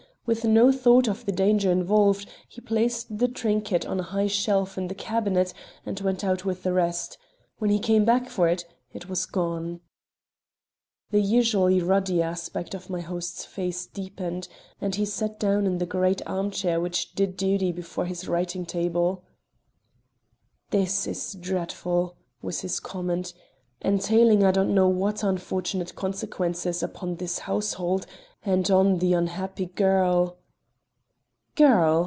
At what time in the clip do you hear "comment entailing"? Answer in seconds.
22.79-24.43